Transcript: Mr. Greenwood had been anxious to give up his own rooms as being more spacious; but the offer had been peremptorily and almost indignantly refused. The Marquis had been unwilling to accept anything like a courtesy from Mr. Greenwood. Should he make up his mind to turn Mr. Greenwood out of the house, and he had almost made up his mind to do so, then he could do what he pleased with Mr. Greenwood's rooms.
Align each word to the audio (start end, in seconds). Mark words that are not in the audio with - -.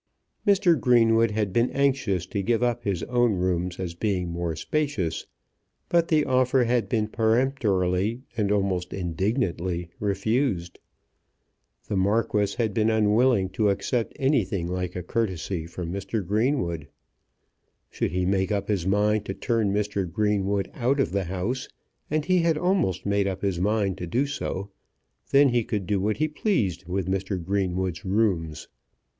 Mr. 0.47 0.79
Greenwood 0.81 1.29
had 1.29 1.53
been 1.53 1.69
anxious 1.69 2.25
to 2.25 2.41
give 2.41 2.63
up 2.63 2.83
his 2.83 3.03
own 3.03 3.33
rooms 3.33 3.79
as 3.79 3.93
being 3.93 4.29
more 4.31 4.55
spacious; 4.55 5.27
but 5.89 6.07
the 6.07 6.25
offer 6.25 6.63
had 6.63 6.89
been 6.89 7.07
peremptorily 7.07 8.23
and 8.35 8.51
almost 8.51 8.93
indignantly 8.95 9.91
refused. 9.99 10.79
The 11.87 11.95
Marquis 11.97 12.55
had 12.57 12.73
been 12.73 12.89
unwilling 12.89 13.49
to 13.49 13.69
accept 13.69 14.13
anything 14.15 14.65
like 14.67 14.95
a 14.95 15.03
courtesy 15.03 15.67
from 15.67 15.91
Mr. 15.93 16.25
Greenwood. 16.25 16.87
Should 17.91 18.09
he 18.11 18.25
make 18.25 18.51
up 18.51 18.69
his 18.69 18.87
mind 18.87 19.25
to 19.27 19.35
turn 19.35 19.71
Mr. 19.71 20.11
Greenwood 20.11 20.71
out 20.73 20.99
of 20.99 21.11
the 21.11 21.25
house, 21.25 21.69
and 22.09 22.25
he 22.25 22.39
had 22.39 22.57
almost 22.57 23.05
made 23.05 23.27
up 23.27 23.43
his 23.43 23.59
mind 23.61 23.99
to 23.99 24.07
do 24.07 24.25
so, 24.25 24.71
then 25.29 25.49
he 25.49 25.63
could 25.63 25.85
do 25.85 25.99
what 26.01 26.17
he 26.17 26.27
pleased 26.27 26.87
with 26.87 27.05
Mr. 27.07 27.39
Greenwood's 27.39 28.03
rooms. 28.03 28.67